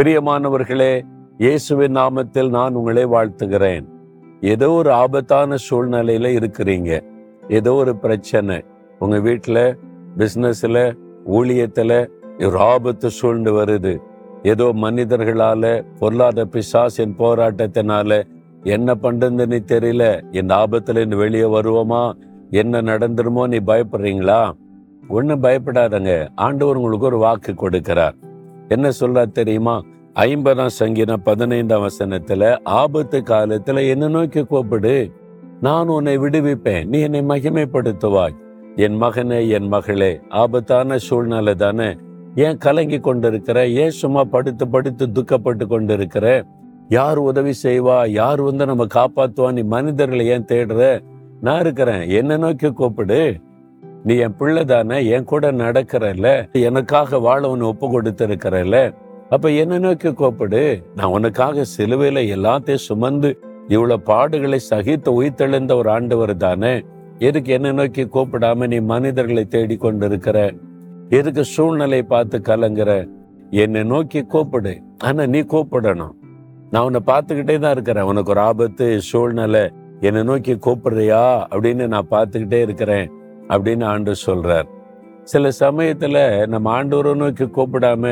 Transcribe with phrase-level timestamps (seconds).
[0.00, 1.00] பிரியமானவர்களே
[1.38, 3.84] இயேசுவின் நாமத்தில் நான் உங்களை வாழ்த்துகிறேன்.
[4.40, 7.00] ஏதோ ஒரு ஆபத்தான சூழ்நிலையில இருக்கிறீங்க.
[7.48, 8.64] ஏதோ ஒரு பிரச்சனை.
[8.98, 9.74] உங்க வீட்டுல
[10.16, 12.08] பிசினஸ்ல ஊழியத்துல
[12.42, 13.98] ஒரு ஆபத்து சூழ்ந்து வருது.
[14.42, 18.22] ஏதோ மனிதர்களால பொருளாதார பிசாசின் போராட்டத்தினால
[18.62, 20.34] என்ன பண்றதுன்னு தெரியல.
[20.36, 22.12] இந்த ஆபத்துல இருந்து வெளியே வருவோமா?
[22.50, 24.52] என்ன நடந்துருமோ நீ பயப்படுறீங்களா?
[25.08, 26.28] ஒன்றும் பயப்படாதங்க.
[26.34, 28.14] ஆண்டவர் உங்களுக்கு ஒரு வாக்கு கொடுக்கிறார்.
[28.68, 29.82] என்ன சொல்றார் தெரியுமா?
[30.14, 35.12] ஐம்பதாம் சங்கீதம் பதினைந்தாம் வசனத்துல ஆபத்து காலத்துல என்ன நோக்கி கூப்பிடு.
[35.60, 36.84] நான் உன்னை விடுவிப்பேன்.
[36.84, 38.34] நீ என்னை மகிமைப்படுத்துவாய்.
[38.76, 41.96] என் மகனே என் மகளே ஆபத்தான சூழ்நிலை தானே.
[42.34, 43.68] ஏன் கலங்கி கொண்டிருக்கிற?
[43.68, 46.44] ஏன் சும்மா படுத்து படுத்து துக்கப்பட்டு கொண்டிருக்கிற?
[46.88, 48.08] யார் உதவி செய்வா?
[48.08, 49.52] யார் வந்து நம்ம காப்பாத்துவா?
[49.52, 51.00] நீ மனிதர்களை ஏன் தேடுற?
[51.40, 52.10] நான் இருக்கிறேன்.
[52.10, 53.40] என்ன நோக்கி கூப்பிடு.
[54.04, 55.06] நீ என் பிள்ளை தானே.
[55.06, 56.52] என் கூட நடக்கிறல்ல.
[56.52, 58.94] எனக்காக வாழ உன்னை ஒப்பு கொடுத்திருக்கிறல்ல.
[59.30, 60.82] அப்ப என்ன நோக்கி கோப்படு.
[60.96, 66.84] நான் உனக்காக சிலுவையில எல்லாத்தையும் சுமந்து இவ்வளவு பாடுகளை சகித்து உயிர்த்தெழுந்த ஒரு ஆண்டவர் தானே.
[67.18, 70.52] எதுக்கு என்ன நோக்கி கூப்பிடாம நீ மனிதர்களை தேடி கொண்டிருக்கிற?
[71.08, 73.08] எதுக்கு சூழ்நிலை பார்த்து கலங்குற?
[73.50, 74.80] என்னை நோக்கி கூப்பிடு.
[74.98, 76.14] ஆனா நீ கூப்பிடணும்.
[76.70, 78.04] நான் உன்னை பார்த்துக்கிட்டே தான் இருக்கிறேன்.
[78.04, 79.70] உனக்கு ஒரு ஆபத்து சூழ்நிலை
[80.00, 83.10] என்னை நோக்கி கூப்பிடுறியா அப்படின்னு நான் பார்த்துக்கிட்டே இருக்கிறேன்
[83.48, 84.68] அப்படின்னு ஆண்டு சொல்றார்.
[85.22, 88.04] சில சமயத்துல நம்ம ஆண்டவரை நோக்கி கூப்பிடாம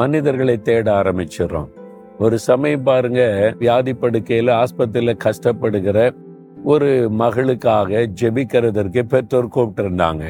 [0.00, 1.70] மனிதர்களை தேட ஆரம்பிச்சிடுறோம்.
[2.18, 3.22] ஒரு சமயம் பாருங்க
[3.58, 5.98] வியாதி படுக்கையில ஆஸ்பத்திரியில கஷ்டப்படுகிற
[6.64, 10.24] ஒரு மகளுக்காக ஜெபிக்கிறதற்கு பெற்றோர் கூப்பிட்டு இருந்தாங்க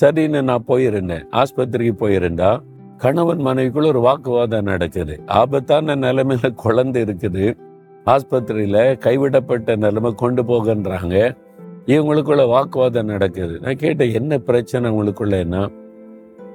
[0.00, 1.24] சரின்னு நான் போயிருந்தேன்.
[1.32, 2.50] ஆஸ்பத்திரிக்கு போயிருந்தா
[2.98, 5.14] கணவன் மனைவிக்குள்ள ஒரு வாக்குவாதம் நடக்குது.
[5.26, 7.46] ஆபத்தான நிலைமையில குழந்தை இருக்குது.
[8.06, 11.16] ஆஸ்பத்திரியில கைவிடப்பட்ட நிலைமை கொண்டு போகன்றாங்க.
[11.86, 13.54] இவங்களுக்குள்ள வாக்குவாதம் நடக்குது.
[13.62, 15.62] நான் கேட்டேன் என்ன பிரச்சனை உங்களுக்குள்ளன்னா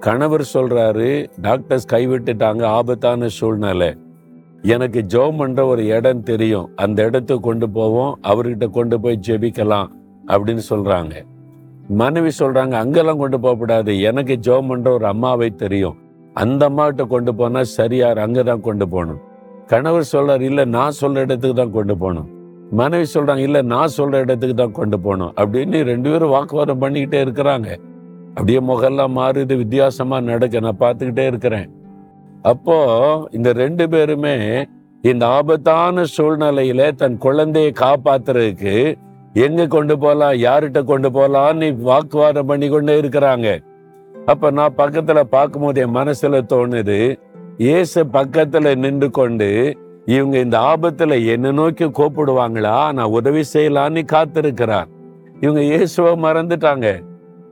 [0.05, 3.95] கணவர் சொல்றாரு டாக்டர்ஸ் கைவிட்டுட்டாங்க ஆபத்தான சூழ்நிலை.
[4.61, 6.69] எனக்கு ஜோம் பண்ற ஒரு இடம் தெரியும்.
[6.75, 9.87] அந்த இடத்துக்கு கொண்டு போவோம் அவர்கிட்ட கொண்டு போய் ஜெபிக்கலாம்
[10.27, 11.13] அப்படின்னு சொல்றாங்க.
[11.87, 15.97] மனைவி சொல்றாங்க அங்கெல்லாம் கொண்டு போகக்கூடாது எனக்கு ஜோம் பண்ற ஒரு அம்மாவை தெரியும்.
[16.33, 19.21] அந்த அம்மாவிட்ட கொண்டு போனா சரியார் அங்கதான் கொண்டு போகணும்.
[19.67, 22.29] கணவர் சொல்றாரு இல்ல நான் சொல்ற இடத்துக்கு தான் கொண்டு போகணும்.
[22.71, 25.33] மனைவி சொல்றாங்க இல்ல நான் சொல்ற இடத்துக்கு தான் கொண்டு போகணும்.
[25.37, 27.89] அப்படின்னு ரெண்டு பேரும் வாக்குவாதம் பண்ணிக்கிட்டே இருக்கிறாங்க.
[28.33, 30.59] அப்படியே முகெல்லாம் மாறுது வித்தியாசமா நடக்க.
[30.59, 31.69] நான் பார்த்துக்கிட்டே இருக்கிறேன்.
[32.41, 32.77] அப்போ
[33.31, 34.65] இந்த ரெண்டு பேருமே
[35.01, 38.95] இந்த ஆபத்தான சூழ்நிலையில தன் குழந்தையை காப்பாத்துறதுக்கு
[39.33, 43.59] எங்க கொண்டு போலாம் யார்கிட்ட கொண்டு போகலான்னு வாக்குவாதம் பண்ணி கொண்டே இருக்கிறாங்க.
[44.25, 47.19] அப்ப நான் பக்கத்துல பார்க்கும்போது என் மனசுல தோணுது
[47.57, 52.93] இயேசு பக்கத்துல நின்று கொண்டு இவங்க இந்த ஆபத்துல என்ன நோக்கி கூப்பிடுவாங்களா?
[52.93, 54.89] நான் உதவி செய்யலான்னு காத்திருக்கிறார்.
[55.41, 57.09] இவங்க இயேசுவை மறந்துட்டாங்க.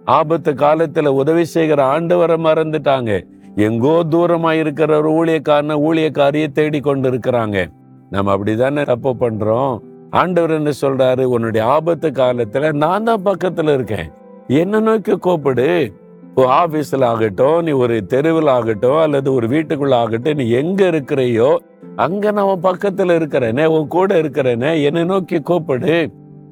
[0.09, 3.11] ஆபத்து காலத்துல உதவி செய்கிற ஆண்டவரை மறந்துட்டாங்க.
[3.55, 7.57] எங்கோ தூரமா இருக்கிற ஒரு ஊழியக்காரன ஊழியக்காரியை தேடி கொண்டு இருக்கிறாங்க
[8.09, 9.73] நம்ம அப்படிதானே தப்பு பண்றோம்.
[10.11, 11.23] ஆண்டவர் என்ன சொல்றாரு?
[11.23, 14.09] உன்னுடைய ஆபத்து காலத்துல நான் தான் பக்கத்துல இருக்கேன்.
[14.47, 15.69] என்ன நோக்கி கூப்பிடு.
[16.35, 21.49] ஆபீஸ்ல ஆகட்டும் நீ ஒரு தெருவில் ஆகட்டும் அல்லது ஒரு வீட்டுக்குள்ள ஆகட்டும் நீ எங்க இருக்கிறையோ
[21.95, 25.97] அங்க நான் பக்கத்தில் பக்கத்துல இருக்கிறேனே உன் கூட இருக்கிறேனே என்னை நோக்கி கூப்பிடு.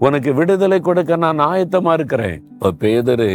[0.05, 2.37] உனக்கு விடுதலை கொடுக்க நான் ஆயத்தமா இருக்கிறேன்.
[2.53, 3.29] இப்ப பேதரு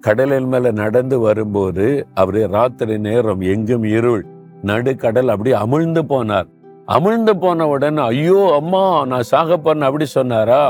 [0.00, 4.24] கடலின் மேல நடந்து வரும்போது அவரு ராத்திரி நேரம் எங்கும் இருள்.
[4.70, 6.48] நடுக்கடல் அப்படி அமிழ்ந்து போனார்.
[6.94, 10.62] அமிழ்ந்து போன உடனே ஐயோ அம்மா நான் சாக அப்படி சொன்னாரா?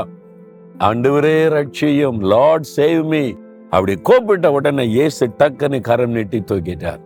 [0.87, 3.23] ஆண்டவரே ரட்சியும் லார்ட் சேவ் மீ
[3.69, 7.01] அப்படி கூப்பிட்ட உடனே இயேசு டக்குன்னு கரம் நீட்டி தூக்கிட்டார்.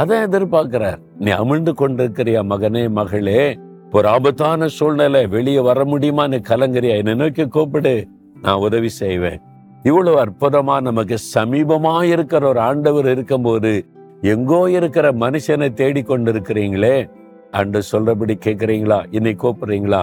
[0.00, 1.00] அதான் எதிர்பார்க்கிறார்.
[1.18, 3.42] நீ அமிழ்ந்து கொண்டிருக்கிறியா மகனே மகளே?
[3.96, 7.92] ஒரு ஆபத்தான சூழ்நிலை வெளியே வர முடியுமான்னு கலங்கரியா என்னை நோக்கி கூப்பிடு
[8.44, 9.40] நான் உதவி செய்வேன்.
[9.88, 13.72] இவ்வளவு அற்புதமா நமக்கு சமீபமா இருக்கிற ஒரு ஆண்டவர் இருக்கும்போது
[14.32, 16.96] எங்கோ இருக்கிற மனுஷனை தேடிக்கொண்டு இருக்கிறீங்களே
[17.60, 18.98] ஆண்டு சொல்றபடி கேட்கிறீங்களா?
[19.16, 20.02] இன்னை கூப்பிடுறீங்களா?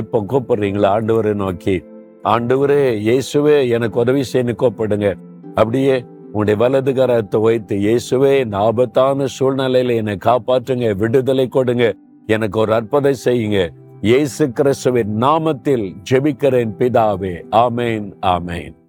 [0.00, 0.90] இப்போ கூப்பிடுறீங்களா?
[0.96, 1.76] ஆண்டவரை நோக்கி
[2.34, 5.08] ஆண்டவரே இயேசுவே எனக்கு உதவி செய்யு கூப்பிடுங்க.
[5.54, 5.96] அப்படியே
[6.32, 11.86] உங்களுடைய வலது கரத்தை வைத்து இயேசுவே இந்த ஆபத்தான சூழ்நிலையில என்னை காப்பாற்றுங்க விடுதலை கொடுங்க.
[12.26, 13.70] எனக்கு ஒரு அற்புதம் செய்யுங்க.
[14.00, 17.42] இயேசு கிறிஸ்துவின் நாமத்தில் ஜெபிக்கிறேன் பிதாவே.
[17.50, 18.79] ஆமேன் ஆமேன்.